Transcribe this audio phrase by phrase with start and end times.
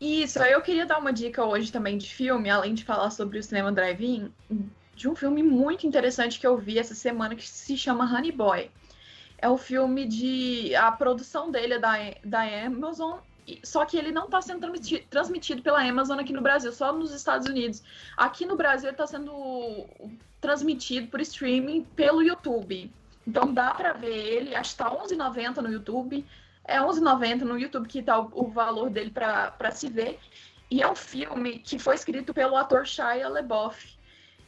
[0.00, 3.42] Isso, eu queria dar uma dica hoje também de filme, além de falar sobre o
[3.42, 4.30] cinema drive-in,
[4.94, 8.70] de um filme muito interessante que eu vi essa semana que se chama Honey Boy.
[9.38, 10.74] É o filme de.
[10.74, 13.18] A produção dele é da, da Amazon,
[13.62, 17.12] só que ele não está sendo transmitido, transmitido pela Amazon aqui no Brasil, só nos
[17.12, 17.82] Estados Unidos.
[18.16, 19.86] Aqui no Brasil ele está sendo
[20.40, 22.90] transmitido por streaming pelo YouTube.
[23.26, 26.24] Então dá para ver ele, acho que tá 11,90 no YouTube.
[26.66, 30.18] É 11,90 no YouTube que tá o, o valor dele para se ver.
[30.70, 33.96] E é um filme que foi escrito pelo ator Shia LaBeouf.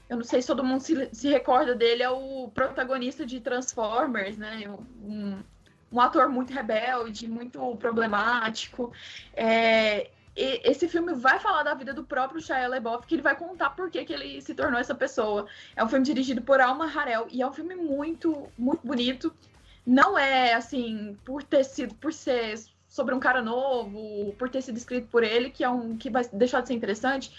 [0.08, 4.36] Eu não sei se todo mundo se, se recorda dele, é o protagonista de Transformers,
[4.36, 4.64] né?
[5.00, 5.42] Um,
[5.92, 8.92] um ator muito rebelde, muito problemático.
[9.34, 13.70] É, esse filme vai falar da vida do próprio Shia LaBeouf, que ele vai contar
[13.70, 15.46] por que, que ele se tornou essa pessoa.
[15.74, 19.32] É um filme dirigido por Alma Harel e é um filme muito, muito bonito.
[19.88, 24.76] Não é assim por ter sido, por ser sobre um cara novo, por ter sido
[24.76, 27.32] escrito por ele, que é um que vai deixar de ser interessante,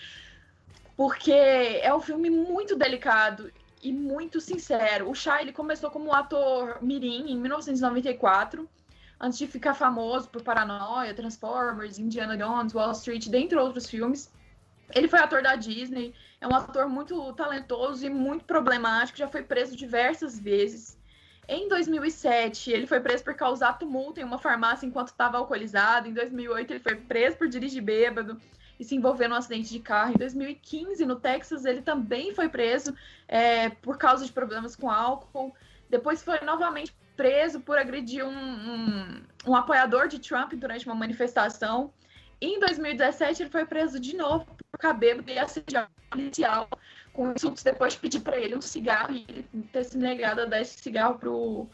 [0.98, 5.12] porque é um filme muito delicado e muito sincero.
[5.12, 8.68] O Shia ele começou como ator mirim em 1994
[9.20, 14.32] antes de ficar famoso por Paranoia, Transformers, Indiana Jones, Wall Street, dentre outros filmes.
[14.96, 19.44] Ele foi ator da Disney, é um ator muito talentoso e muito problemático, já foi
[19.44, 20.99] preso diversas vezes.
[21.52, 26.08] Em 2007, ele foi preso por causar tumulto em uma farmácia enquanto estava alcoolizado.
[26.08, 28.40] Em 2008, ele foi preso por dirigir bêbado
[28.80, 30.14] e se envolver num acidente de carro.
[30.14, 32.96] Em 2015, no Texas, ele também foi preso
[33.28, 35.52] é, por causa de problemas com álcool.
[35.90, 41.92] Depois foi novamente preso por agredir um, um, um apoiador de Trump durante uma manifestação.
[42.40, 46.70] Em 2017, ele foi preso de novo por cabelo e assediar policial
[47.20, 50.46] com insultos depois de pedir para ele um cigarro e ele ter se negado a
[50.46, 51.68] dar esse cigarro pro,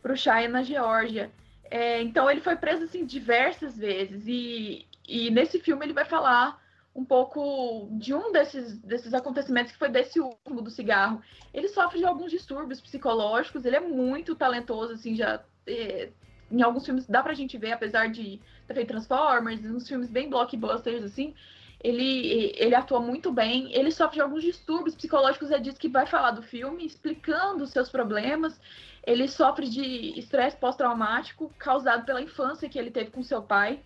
[0.00, 1.30] pro Shia na Geórgia.
[1.70, 6.58] É, então ele foi preso assim diversas vezes e, e nesse filme ele vai falar
[6.94, 11.20] um pouco de um desses, desses acontecimentos que foi desse último do cigarro.
[11.52, 16.08] Ele sofre de alguns distúrbios psicológicos, ele é muito talentoso, assim, já é,
[16.50, 20.30] em alguns filmes dá pra gente ver, apesar de ter feito Transformers, uns filmes bem
[20.30, 21.34] blockbusters, assim,
[21.80, 26.06] ele, ele atua muito bem, ele sofre de alguns distúrbios psicológicos, é disso que vai
[26.06, 28.60] falar do filme, explicando os seus problemas,
[29.06, 33.80] ele sofre de estresse pós-traumático causado pela infância que ele teve com seu pai,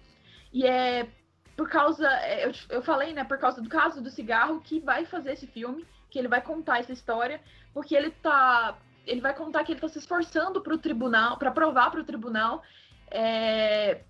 [0.53, 1.09] e é
[1.61, 5.05] por causa, é, eu, eu falei, né, por causa do caso do cigarro, que vai
[5.05, 7.39] fazer esse filme, que ele vai contar essa história,
[7.75, 8.79] porque ele tá.
[9.07, 12.05] Ele vai contar que ele tá se esforçando para o tribunal, para provar para o
[12.05, 12.63] tribunal,
[13.11, 14.01] é,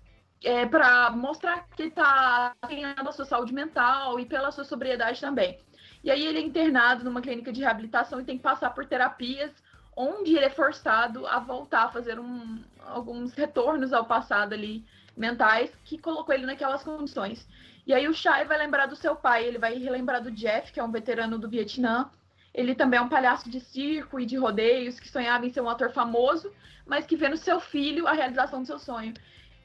[0.43, 5.21] é, para mostrar que ele tá ganhando a sua saúde mental e pela sua sobriedade
[5.21, 5.59] também.
[6.03, 9.51] E aí ele é internado numa clínica de reabilitação e tem que passar por terapias
[9.95, 14.83] onde ele é forçado a voltar a fazer um, alguns retornos ao passado ali
[15.15, 17.47] mentais que colocou ele naquelas condições.
[17.85, 20.79] E aí o Shai vai lembrar do seu pai, ele vai relembrar do Jeff, que
[20.79, 22.09] é um veterano do Vietnã.
[22.53, 25.69] Ele também é um palhaço de circo e de rodeios que sonhava em ser um
[25.69, 26.51] ator famoso,
[26.85, 29.13] mas que vê no seu filho a realização do seu sonho.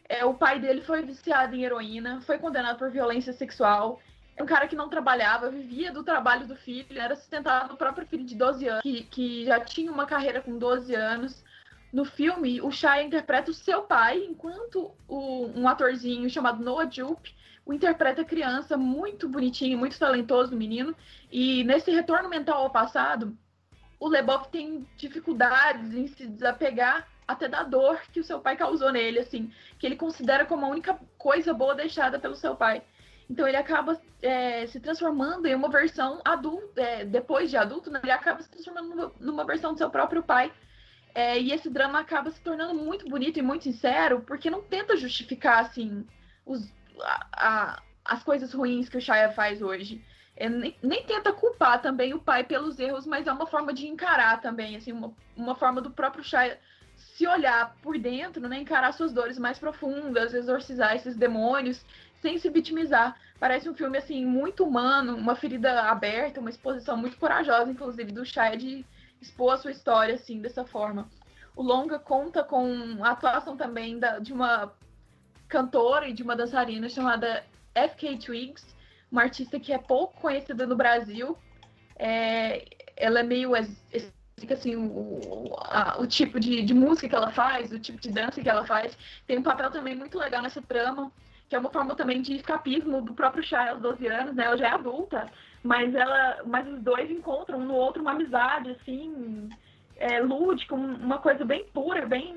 [0.08, 4.00] É, o pai dele foi viciado em heroína, foi condenado por violência sexual.
[4.36, 8.06] É um cara que não trabalhava, vivia do trabalho do filho, era sustentado no próprio
[8.06, 11.44] filho de 12 anos, que, que já tinha uma carreira com 12 anos.
[11.92, 17.34] No filme, o Shia interpreta o seu pai, enquanto o, um atorzinho chamado Noah Jupe
[17.66, 20.94] o interpreta criança, muito bonitinho, muito talentoso menino.
[21.30, 23.36] E nesse retorno mental ao passado,
[23.98, 28.92] o Leboff tem dificuldades em se desapegar até da dor que o seu pai causou
[28.92, 32.82] nele, assim, que ele considera como a única coisa boa deixada pelo seu pai.
[33.28, 38.00] Então ele acaba é, se transformando em uma versão adulta, é, depois de adulto, né,
[38.02, 40.52] ele acaba se transformando numa, versão do seu próprio pai,
[41.14, 44.96] é, e esse drama acaba se tornando muito bonito e muito sincero, porque não tenta
[44.96, 46.06] justificar, assim,
[46.44, 50.04] os, a, a, as coisas ruins que o Shia faz hoje.
[50.38, 54.42] Nem, nem, tenta culpar também o pai pelos erros, mas é uma forma de encarar
[54.42, 56.60] também, assim, uma, uma forma do próprio Shia
[56.96, 61.84] se olhar por dentro, né, encarar suas dores mais profundas, exorcizar esses demônios,
[62.20, 63.16] sem se vitimizar.
[63.38, 68.24] Parece um filme, assim, muito humano, uma ferida aberta, uma exposição muito corajosa, inclusive, do
[68.24, 68.84] Shia de
[69.20, 71.08] expor a sua história assim dessa forma.
[71.54, 74.72] O longa conta com a atuação também da, de uma
[75.48, 77.44] cantora e de uma dançarina chamada
[77.74, 78.66] FK Twigs,
[79.10, 81.36] uma artista que é pouco conhecida no Brasil.
[81.98, 82.64] É,
[82.96, 83.52] ela é meio
[84.52, 88.42] assim o, a, o tipo de, de, música que ela faz, o tipo de dança
[88.42, 88.96] que ela faz.
[89.26, 91.10] Tem um papel também muito legal nessa trama,
[91.48, 94.44] que é uma forma também de escapismo do próprio Shai aos 12 anos, né?
[94.44, 95.30] Ela já é adulta,
[95.62, 99.48] mas ela, mas os dois encontram um no outro uma amizade, assim,
[99.96, 102.34] é, lúdica, uma coisa bem pura, bem,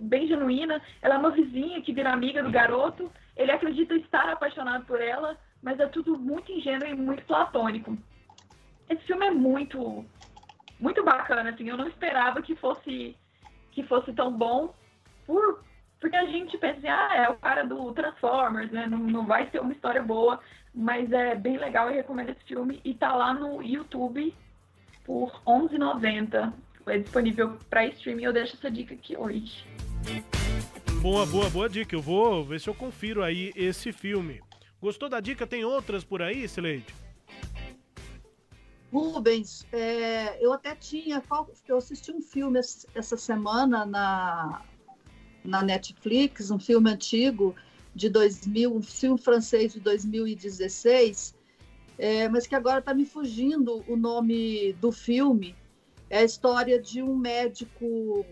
[0.00, 0.80] bem genuína.
[1.02, 3.12] Ela é uma vizinha que vira amiga do garoto.
[3.36, 7.94] Ele acredita estar apaixonado por ela, mas é tudo muito ingênuo e muito platônico.
[8.88, 10.04] Esse filme é muito,
[10.82, 11.50] muito bacana.
[11.50, 13.16] Assim, eu não esperava que fosse
[13.70, 14.74] que fosse tão bom,
[15.26, 15.64] por,
[15.98, 18.86] porque a gente pensa assim, ah, é o cara do Transformers, né?
[18.86, 20.38] Não, não vai ser uma história boa,
[20.74, 21.88] mas é bem legal.
[21.88, 24.34] Eu recomendo esse filme e tá lá no YouTube
[25.06, 26.52] por R$11,90
[26.86, 28.24] é disponível para streaming.
[28.24, 29.64] Eu deixo essa dica aqui hoje.
[31.00, 31.94] Boa, boa, boa dica.
[31.94, 34.40] Eu vou ver se eu confiro aí esse filme.
[34.80, 35.46] Gostou da dica?
[35.46, 36.92] Tem outras por aí, Sileide?
[38.92, 41.22] Rubens, é, eu até tinha.
[41.66, 42.60] Eu assisti um filme
[42.94, 44.62] essa semana na,
[45.42, 47.56] na Netflix, um filme antigo
[47.94, 51.34] de 2000, um filme francês de 2016,
[51.98, 55.56] é, mas que agora está me fugindo o nome do filme.
[56.10, 58.26] É a história de um médico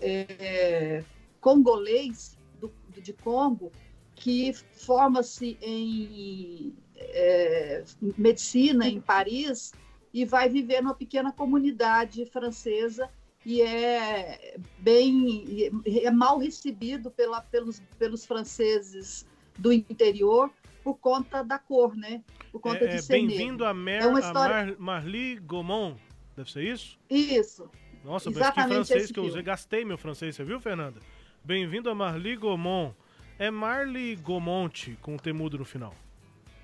[0.00, 1.02] é,
[1.40, 2.72] congolês do,
[3.02, 3.72] de Congo
[4.14, 7.82] que forma-se em é,
[8.16, 9.72] medicina em Paris
[10.14, 13.10] e vai viver numa pequena comunidade francesa
[13.44, 19.26] e é bem é mal recebido pela, pelos, pelos franceses
[19.58, 20.50] do interior
[20.84, 22.22] por conta da cor, né?
[22.52, 24.66] Por conta é, de ser Bem-vindo a, Mer, é uma história...
[24.66, 25.98] Mar, Marli Gaumont
[26.36, 26.98] Deve ser isso?
[27.10, 27.70] Isso.
[28.04, 29.42] Nossa, mas que francês que eu usei.
[29.42, 31.00] Gastei meu francês, você viu, Fernanda?
[31.42, 32.94] Bem-vindo a Marli Gaumont.
[33.38, 35.94] É Marli Gaumont com o temudo no final.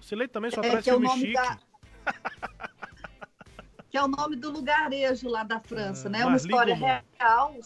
[0.00, 1.32] Você lê também só é, parece é filme chique.
[1.32, 1.58] Da...
[3.91, 6.21] que é o nome do lugarejo lá da França, é, né?
[6.21, 7.57] É uma história real.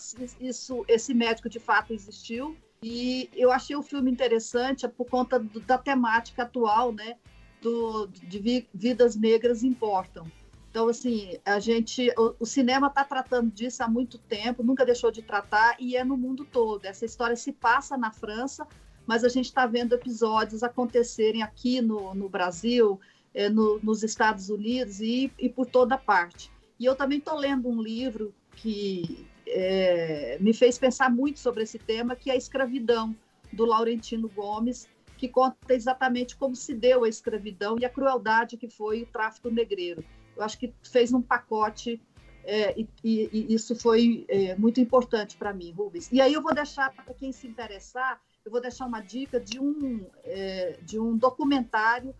[0.41, 2.57] Isso, esse médico de fato existiu.
[2.83, 7.17] E eu achei o filme interessante por conta do, da temática atual, né?
[7.61, 10.27] Do, de vidas negras importam.
[10.71, 15.11] Então, assim, a gente, o, o cinema está tratando disso há muito tempo, nunca deixou
[15.11, 16.85] de tratar e é no mundo todo.
[16.85, 18.67] Essa história se passa na França,
[19.07, 22.99] mas a gente está vendo episódios acontecerem aqui no, no Brasil,
[23.35, 26.51] é, no, nos Estados Unidos e, e, por toda parte.
[26.79, 31.79] E eu também estou lendo um livro que é, me fez pensar muito sobre esse
[31.79, 33.15] tema, que é a escravidão,
[33.53, 38.69] do Laurentino Gomes, que conta exatamente como se deu a escravidão e a crueldade que
[38.69, 40.05] foi o tráfico negreiro
[40.37, 42.01] eu acho que fez um pacote
[42.45, 46.11] é, e, e, isso foi é, muito importante para mim, Rubens.
[46.13, 49.59] E aí eu vou deixar para quem se interessar, eu vou deixar uma dica de
[49.59, 52.15] um é, de um documentário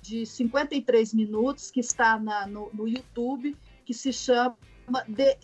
[0.00, 4.56] de 53 minutos que está na, no, no YouTube que se chama
[5.08, 5.36] de,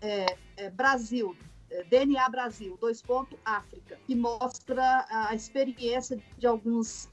[0.00, 0.26] é,
[0.56, 1.36] é, Brasil
[1.70, 7.10] é, DNA Brasil, dois pontos África, que mostra a experiência de alguns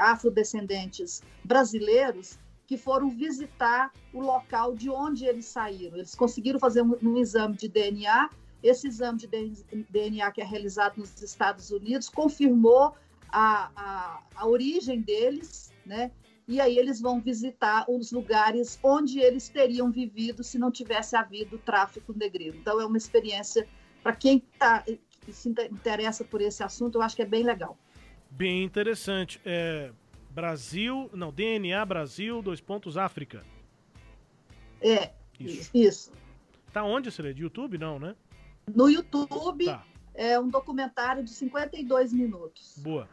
[0.00, 2.36] afrodescendentes brasileiros
[2.66, 5.96] que foram visitar o local de onde eles saíram.
[5.96, 8.28] Eles conseguiram fazer um, um exame de DNA.
[8.62, 9.28] Esse exame de
[9.90, 12.94] DNA que é realizado nos Estados Unidos confirmou
[13.28, 16.10] a, a, a origem deles, né?
[16.48, 21.58] E aí eles vão visitar os lugares onde eles teriam vivido se não tivesse havido
[21.58, 22.56] tráfico negreiro.
[22.56, 23.66] Então é uma experiência
[24.02, 24.84] para quem tá,
[25.32, 27.76] se interessa por esse assunto, eu acho que é bem legal.
[28.30, 29.40] Bem interessante.
[29.44, 29.90] É,
[30.30, 33.42] Brasil, não, DNA Brasil, dois pontos África.
[34.80, 35.10] É,
[35.40, 35.70] isso.
[35.74, 36.12] isso.
[36.72, 37.10] Tá onde?
[37.10, 38.14] De YouTube, não, né?
[38.72, 39.84] No YouTube, tá.
[40.14, 42.74] é um documentário de 52 minutos.
[42.78, 43.08] Boa.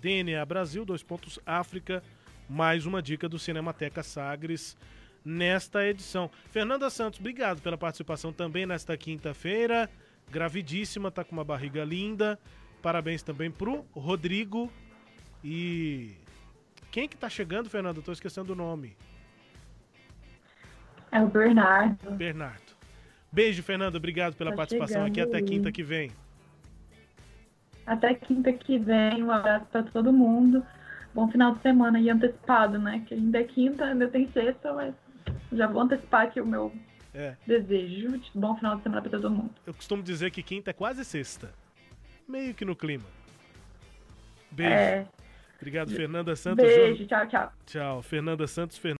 [0.00, 2.02] DNA Brasil, dois pontos África,
[2.48, 4.76] mais uma dica do Cinemateca Sagres
[5.24, 6.30] nesta edição.
[6.50, 9.90] Fernanda Santos, obrigado pela participação também nesta quinta-feira.
[10.30, 12.38] Gravidíssima, tá com uma barriga linda.
[12.82, 14.72] Parabéns também pro Rodrigo
[15.42, 16.16] e
[16.90, 17.98] quem que tá chegando, Fernando?
[17.98, 18.96] Eu tô esquecendo o nome.
[21.10, 22.10] É o Bernardo.
[22.12, 22.76] Bernardo.
[23.30, 23.96] Beijo, Fernando.
[23.96, 25.20] Obrigado pela tá participação aqui.
[25.20, 26.10] Até quinta que vem.
[27.88, 29.22] Até quinta que vem.
[29.22, 30.64] Um abraço para todo mundo.
[31.14, 33.02] Bom final de semana e antecipado, né?
[33.06, 34.94] Que ainda é quinta, ainda tem sexta, mas
[35.52, 36.72] já vou antecipar aqui o meu
[37.14, 37.34] é.
[37.46, 38.20] desejo.
[38.34, 39.50] Bom final de semana para todo mundo.
[39.66, 41.50] Eu costumo dizer que quinta é quase sexta.
[42.28, 43.06] Meio que no clima.
[44.50, 44.72] Beijo.
[44.72, 45.06] É.
[45.56, 46.64] Obrigado, Fernanda Santos.
[46.64, 47.52] Beijo, tchau, tchau.
[47.66, 48.76] Tchau, Fernanda Santos.